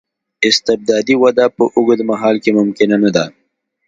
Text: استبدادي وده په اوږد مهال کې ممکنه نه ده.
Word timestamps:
استبدادي 0.49 1.15
وده 1.23 1.45
په 1.55 1.63
اوږد 1.75 1.99
مهال 2.09 2.35
کې 2.43 2.51
ممکنه 2.59 2.95
نه 3.03 3.09
ده. 3.15 3.25